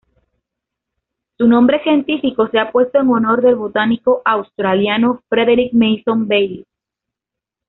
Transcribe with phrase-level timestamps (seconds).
[1.37, 6.65] Su nombre científico se ha puesto en honor del botánico australiano Frederick Manson Bailey.